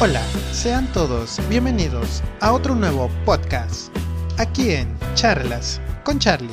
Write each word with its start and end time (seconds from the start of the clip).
Hola, 0.00 0.22
sean 0.52 0.90
todos 0.92 1.40
bienvenidos 1.48 2.20
a 2.40 2.52
otro 2.52 2.74
nuevo 2.74 3.08
podcast, 3.24 3.96
aquí 4.38 4.72
en 4.72 4.88
Charlas 5.14 5.80
con 6.02 6.18
Charlie. 6.18 6.50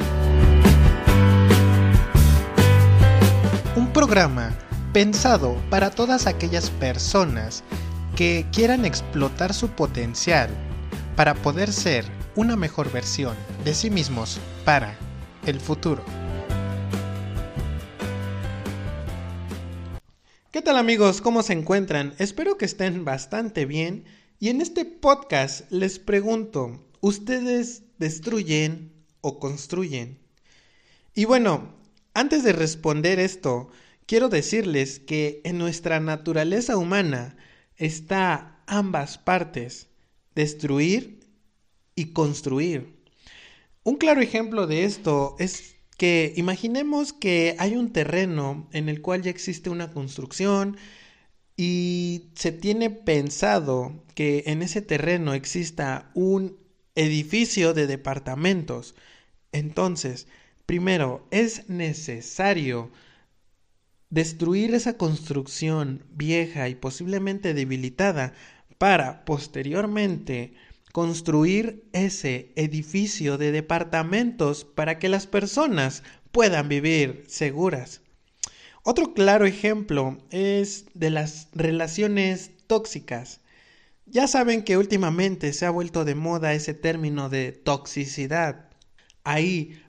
Un 3.76 3.92
programa 3.94 4.52
pensado 4.94 5.58
para 5.72 5.90
todas 5.90 6.28
aquellas 6.28 6.70
personas 6.70 7.64
que 8.16 8.46
quieran 8.54 8.86
explotar 8.86 9.55
su 9.55 9.70
potencial 9.70 10.50
para 11.16 11.34
poder 11.34 11.73
ser 11.73 12.05
una 12.36 12.55
mejor 12.55 12.92
versión 12.92 13.36
de 13.66 13.73
sí 13.73 13.89
mismos 13.89 14.39
para 14.64 14.96
el 15.48 15.60
futuro. 15.60 16.05
¿Qué 20.52 20.61
tal 20.61 20.75
amigos? 20.75 21.21
¿Cómo 21.21 21.43
se 21.43 21.54
encuentran? 21.54 22.13
Espero 22.18 22.57
que 22.57 22.65
estén 22.65 23.05
bastante 23.05 23.65
bien. 23.65 24.04
Y 24.37 24.50
en 24.50 24.59
este 24.59 24.83
podcast 24.83 25.71
les 25.71 25.97
pregunto, 25.97 26.86
¿ustedes 27.00 27.83
destruyen 28.00 28.92
o 29.21 29.39
construyen? 29.39 30.19
Y 31.15 31.23
bueno, 31.23 31.73
antes 32.14 32.44
de 32.44 32.52
responder 32.52 33.17
esto, 33.17 33.69
quiero 34.06 34.28
decirles 34.28 35.00
que 35.00 35.39
en 35.45 35.58
nuestra 35.58 36.02
naturaleza 36.02 36.75
humana 36.75 37.38
está 37.78 38.61
ambas 38.67 39.17
partes, 39.17 39.88
destruir 40.36 41.30
y 41.95 42.11
construir. 42.11 43.02
Un 43.83 43.95
claro 43.95 44.20
ejemplo 44.20 44.67
de 44.67 44.83
esto 44.83 45.38
es 45.39 45.78
que 46.02 46.33
imaginemos 46.36 47.14
que 47.14 47.55
hay 47.59 47.75
un 47.75 47.94
terreno 47.94 48.67
en 48.72 48.89
el 48.89 49.03
cual 49.03 49.22
ya 49.22 49.30
existe 49.30 49.69
una 49.69 49.92
construcción 49.92 50.75
y 51.55 52.31
se 52.33 52.52
tiene 52.52 52.89
pensado 52.89 54.03
que 54.16 54.45
en 54.47 54.64
ese 54.64 54.81
terreno 54.81 55.36
exista 55.36 56.09
un 56.16 56.58
edificio 56.95 57.76
de 57.76 57.86
departamentos. 57.86 58.95
Entonces, 59.52 60.26
primero, 60.66 61.28
es 61.30 61.70
necesario 61.70 62.89
destruir 64.09 64.73
esa 64.73 64.98
construcción 64.98 66.04
vieja 66.09 66.67
y 66.67 66.73
posiblemente 66.73 67.54
debilitada 67.54 68.33
para 68.80 69.23
posteriormente 69.23 70.56
construir 70.92 71.88
ese 71.94 72.52
edificio 72.56 73.38
de 73.38 73.52
departamentos 73.52 74.66
para 74.66 75.00
que 75.00 75.09
las 75.09 75.28
personas 75.28 76.03
puedan 76.31 76.70
vivir 76.70 77.23
seguras. 77.28 78.02
Otro 78.83 79.14
claro 79.14 79.45
ejemplo 79.45 80.17
es 80.31 80.86
de 80.94 81.09
las 81.09 81.50
relaciones 81.53 82.52
tóxicas. 82.67 83.42
Ya 84.06 84.28
saben 84.28 84.64
que 84.64 84.78
últimamente 84.78 85.53
se 85.53 85.66
ha 85.66 85.70
vuelto 85.70 86.03
de 86.03 86.16
moda 86.16 86.53
ese 86.53 86.73
término 86.73 87.30
de 87.30 87.52
toxicidad. 87.52 88.70
Ahí 89.23 89.81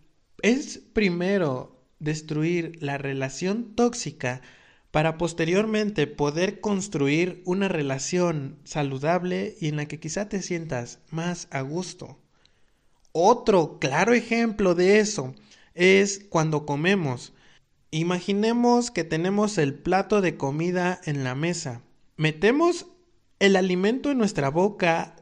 es 0.42 0.78
primero 0.92 1.84
destruir 1.98 2.76
la 2.82 2.98
relación 2.98 3.74
tóxica 3.74 4.42
para 4.92 5.16
posteriormente 5.16 6.06
poder 6.06 6.60
construir 6.60 7.42
una 7.46 7.66
relación 7.66 8.58
saludable 8.62 9.56
y 9.58 9.68
en 9.68 9.76
la 9.76 9.86
que 9.86 9.98
quizá 9.98 10.28
te 10.28 10.42
sientas 10.42 11.00
más 11.10 11.48
a 11.50 11.62
gusto. 11.62 12.18
Otro 13.10 13.78
claro 13.78 14.12
ejemplo 14.12 14.74
de 14.74 15.00
eso 15.00 15.34
es 15.74 16.24
cuando 16.28 16.66
comemos. 16.66 17.32
Imaginemos 17.90 18.90
que 18.90 19.02
tenemos 19.02 19.56
el 19.56 19.74
plato 19.74 20.20
de 20.20 20.36
comida 20.36 21.00
en 21.04 21.24
la 21.24 21.34
mesa. 21.34 21.80
Metemos 22.18 22.86
el 23.38 23.56
alimento 23.56 24.10
en 24.10 24.18
nuestra 24.18 24.50
boca, 24.50 25.16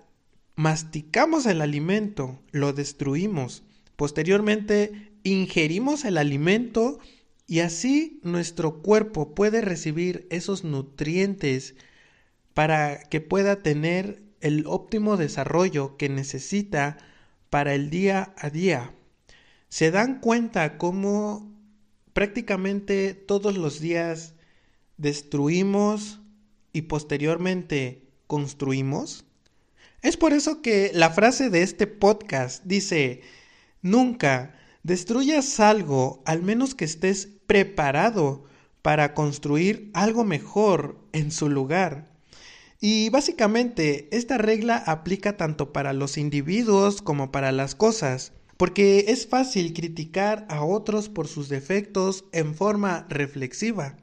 masticamos 0.56 1.46
el 1.46 1.60
alimento, 1.62 2.40
lo 2.50 2.72
destruimos. 2.72 3.62
Posteriormente 3.94 5.12
ingerimos 5.22 6.04
el 6.04 6.18
alimento 6.18 6.98
y 7.50 7.58
así 7.58 8.20
nuestro 8.22 8.80
cuerpo 8.80 9.34
puede 9.34 9.60
recibir 9.60 10.28
esos 10.30 10.62
nutrientes 10.62 11.74
para 12.54 13.02
que 13.02 13.20
pueda 13.20 13.60
tener 13.60 14.22
el 14.40 14.66
óptimo 14.68 15.16
desarrollo 15.16 15.96
que 15.96 16.08
necesita 16.08 16.98
para 17.50 17.74
el 17.74 17.90
día 17.90 18.36
a 18.38 18.50
día. 18.50 18.94
¿Se 19.68 19.90
dan 19.90 20.20
cuenta 20.20 20.78
cómo 20.78 21.52
prácticamente 22.12 23.14
todos 23.14 23.58
los 23.58 23.80
días 23.80 24.34
destruimos 24.96 26.20
y 26.72 26.82
posteriormente 26.82 28.12
construimos? 28.28 29.24
Es 30.02 30.16
por 30.16 30.34
eso 30.34 30.62
que 30.62 30.92
la 30.94 31.10
frase 31.10 31.50
de 31.50 31.64
este 31.64 31.88
podcast 31.88 32.62
dice, 32.64 33.22
nunca 33.82 34.54
destruyas 34.82 35.60
algo 35.60 36.22
al 36.24 36.42
menos 36.42 36.74
que 36.74 36.84
estés 36.84 37.28
preparado 37.46 38.44
para 38.82 39.14
construir 39.14 39.90
algo 39.94 40.24
mejor 40.24 40.98
en 41.12 41.30
su 41.30 41.48
lugar. 41.48 42.10
Y 42.80 43.10
básicamente 43.10 44.08
esta 44.10 44.38
regla 44.38 44.76
aplica 44.76 45.36
tanto 45.36 45.72
para 45.72 45.92
los 45.92 46.16
individuos 46.16 47.02
como 47.02 47.30
para 47.30 47.52
las 47.52 47.74
cosas, 47.74 48.32
porque 48.56 49.06
es 49.08 49.26
fácil 49.26 49.74
criticar 49.74 50.46
a 50.48 50.64
otros 50.64 51.08
por 51.08 51.28
sus 51.28 51.48
defectos 51.48 52.24
en 52.32 52.54
forma 52.54 53.06
reflexiva. 53.10 53.96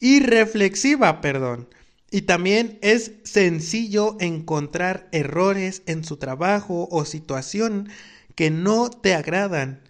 Y 0.00 0.20
reflexiva, 0.20 1.20
perdón. 1.20 1.68
Y 2.10 2.22
también 2.22 2.78
es 2.82 3.12
sencillo 3.22 4.16
encontrar 4.18 5.08
errores 5.12 5.82
en 5.86 6.02
su 6.04 6.16
trabajo 6.16 6.88
o 6.90 7.04
situación 7.04 7.88
que 8.34 8.50
no 8.50 8.90
te 8.90 9.14
agradan. 9.14 9.80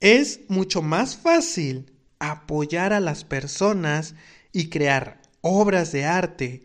Es 0.00 0.40
mucho 0.48 0.80
más 0.80 1.16
fácil 1.16 1.92
apoyar 2.20 2.92
a 2.92 3.00
las 3.00 3.24
personas 3.24 4.14
y 4.52 4.68
crear 4.68 5.20
obras 5.40 5.90
de 5.90 6.04
arte, 6.04 6.62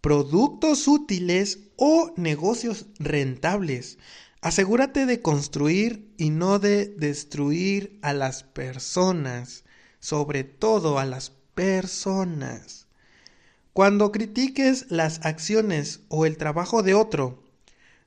productos 0.00 0.86
útiles 0.86 1.58
o 1.74 2.12
negocios 2.16 2.86
rentables. 3.00 3.98
Asegúrate 4.40 5.04
de 5.04 5.20
construir 5.20 6.14
y 6.16 6.30
no 6.30 6.60
de 6.60 6.86
destruir 6.86 7.98
a 8.02 8.12
las 8.12 8.44
personas, 8.44 9.64
sobre 9.98 10.44
todo 10.44 11.00
a 11.00 11.04
las 11.04 11.32
personas. 11.54 12.86
Cuando 13.72 14.12
critiques 14.12 14.86
las 14.90 15.24
acciones 15.24 16.00
o 16.08 16.24
el 16.24 16.36
trabajo 16.36 16.84
de 16.84 16.94
otro, 16.94 17.42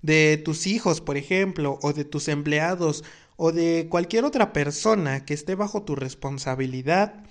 de 0.02 0.38
tus 0.38 0.68
hijos, 0.68 1.02
por 1.02 1.18
ejemplo, 1.18 1.80
o 1.82 1.94
de 1.94 2.04
tus 2.04 2.28
empleados, 2.28 3.04
o 3.36 3.52
de 3.52 3.88
cualquier 3.90 4.26
otra 4.26 4.54
persona 4.54 5.26
que 5.26 5.34
esté 5.34 5.56
bajo 5.56 5.84
tu 5.84 5.96
responsabilidad, 5.96 7.24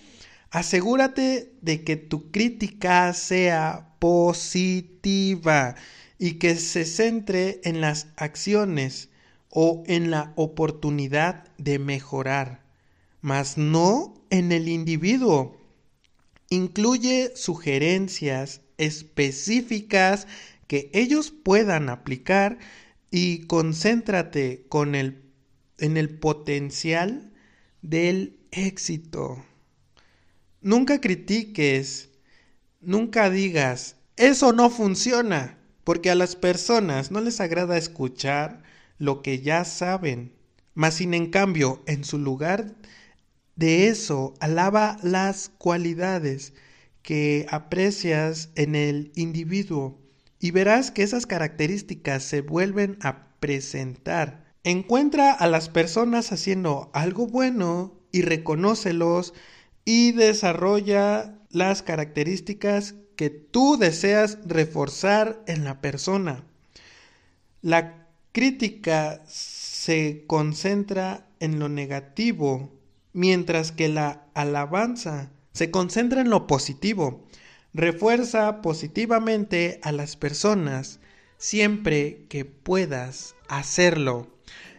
asegúrate 0.50 1.52
de 1.60 1.84
que 1.84 1.96
tu 1.96 2.30
crítica 2.30 3.12
sea 3.14 3.94
positiva 3.98 5.74
y 6.18 6.34
que 6.34 6.56
se 6.56 6.84
centre 6.84 7.60
en 7.64 7.80
las 7.80 8.08
acciones 8.16 9.08
o 9.48 9.82
en 9.86 10.10
la 10.10 10.32
oportunidad 10.36 11.44
de 11.58 11.78
mejorar, 11.78 12.62
mas 13.20 13.58
no 13.58 14.14
en 14.30 14.52
el 14.52 14.68
individuo. 14.68 15.56
Incluye 16.48 17.32
sugerencias 17.34 18.60
específicas 18.78 20.26
que 20.66 20.90
ellos 20.94 21.30
puedan 21.30 21.88
aplicar 21.88 22.58
y 23.10 23.46
concéntrate 23.46 24.64
con 24.68 24.94
el 24.94 25.21
en 25.82 25.96
el 25.96 26.08
potencial 26.08 27.32
del 27.82 28.38
éxito. 28.52 29.44
Nunca 30.60 31.00
critiques, 31.00 32.10
nunca 32.80 33.28
digas, 33.28 33.96
eso 34.16 34.52
no 34.52 34.70
funciona, 34.70 35.58
porque 35.82 36.10
a 36.10 36.14
las 36.14 36.36
personas 36.36 37.10
no 37.10 37.20
les 37.20 37.40
agrada 37.40 37.76
escuchar 37.76 38.62
lo 38.98 39.22
que 39.22 39.40
ya 39.40 39.64
saben. 39.64 40.32
Mas 40.74 40.94
sin 40.94 41.14
en 41.14 41.30
cambio, 41.30 41.82
en 41.86 42.04
su 42.04 42.16
lugar 42.16 42.76
de 43.56 43.88
eso, 43.88 44.34
alaba 44.38 44.98
las 45.02 45.50
cualidades 45.58 46.54
que 47.02 47.46
aprecias 47.50 48.50
en 48.54 48.76
el 48.76 49.10
individuo 49.16 50.00
y 50.38 50.52
verás 50.52 50.92
que 50.92 51.02
esas 51.02 51.26
características 51.26 52.22
se 52.22 52.40
vuelven 52.40 52.98
a 53.00 53.36
presentar 53.40 54.51
Encuentra 54.64 55.32
a 55.32 55.48
las 55.48 55.68
personas 55.68 56.30
haciendo 56.30 56.90
algo 56.92 57.26
bueno 57.26 57.94
y 58.12 58.22
reconócelos 58.22 59.34
y 59.84 60.12
desarrolla 60.12 61.38
las 61.50 61.82
características 61.82 62.94
que 63.16 63.30
tú 63.30 63.76
deseas 63.76 64.38
reforzar 64.46 65.42
en 65.46 65.64
la 65.64 65.80
persona. 65.80 66.44
La 67.60 68.06
crítica 68.32 69.22
se 69.26 70.24
concentra 70.26 71.26
en 71.40 71.58
lo 71.58 71.68
negativo, 71.68 72.72
mientras 73.12 73.72
que 73.72 73.88
la 73.88 74.26
alabanza 74.34 75.30
se 75.52 75.70
concentra 75.70 76.20
en 76.20 76.30
lo 76.30 76.46
positivo. 76.46 77.26
Refuerza 77.74 78.62
positivamente 78.62 79.80
a 79.82 79.92
las 79.92 80.16
personas 80.16 81.00
siempre 81.36 82.26
que 82.28 82.44
puedas 82.44 83.34
hacerlo. 83.48 84.31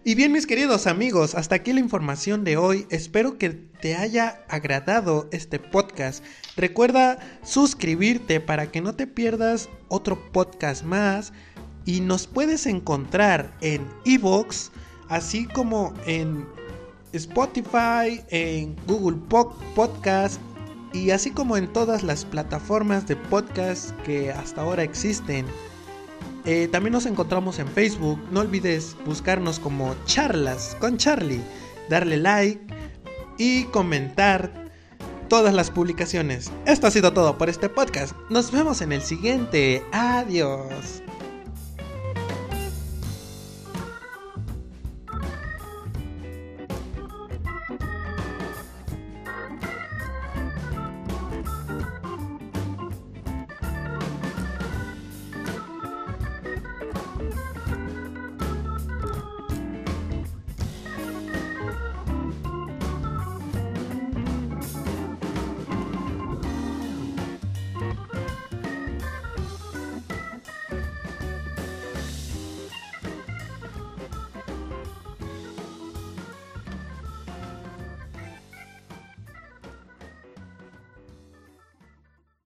Y 0.05 0.15
bien 0.15 0.33
mis 0.33 0.45
queridos 0.45 0.85
amigos, 0.85 1.33
hasta 1.33 1.55
aquí 1.55 1.71
la 1.71 1.79
información 1.79 2.43
de 2.43 2.57
hoy. 2.57 2.85
Espero 2.89 3.37
que 3.37 3.51
te 3.51 3.95
haya 3.95 4.43
agradado 4.49 5.29
este 5.31 5.59
podcast. 5.59 6.23
Recuerda 6.57 7.19
suscribirte 7.41 8.41
para 8.41 8.69
que 8.69 8.81
no 8.81 8.95
te 8.95 9.07
pierdas 9.07 9.69
otro 9.87 10.31
podcast 10.33 10.83
más. 10.83 11.31
Y 11.85 12.01
nos 12.01 12.27
puedes 12.27 12.65
encontrar 12.65 13.55
en 13.61 13.87
Evox, 14.05 14.71
así 15.07 15.45
como 15.45 15.93
en 16.05 16.45
Spotify, 17.13 18.21
en 18.29 18.75
Google 18.87 19.19
Podcast 19.75 20.41
y 20.93 21.11
así 21.11 21.31
como 21.31 21.57
en 21.57 21.71
todas 21.71 22.03
las 22.03 22.23
plataformas 22.23 23.07
de 23.07 23.15
podcast 23.15 23.91
que 24.01 24.31
hasta 24.31 24.61
ahora 24.61 24.83
existen. 24.83 25.45
Eh, 26.45 26.67
también 26.71 26.93
nos 26.93 27.05
encontramos 27.05 27.59
en 27.59 27.67
Facebook. 27.67 28.19
No 28.31 28.41
olvides 28.41 28.95
buscarnos 29.05 29.59
como 29.59 29.95
Charlas 30.05 30.75
con 30.79 30.97
Charlie. 30.97 31.41
Darle 31.89 32.17
like 32.17 32.61
y 33.37 33.63
comentar 33.65 34.51
todas 35.29 35.53
las 35.53 35.71
publicaciones. 35.71 36.51
Esto 36.65 36.87
ha 36.87 36.91
sido 36.91 37.13
todo 37.13 37.37
por 37.37 37.49
este 37.49 37.69
podcast. 37.69 38.13
Nos 38.29 38.51
vemos 38.51 38.81
en 38.81 38.91
el 38.91 39.01
siguiente. 39.01 39.83
Adiós. 39.91 41.01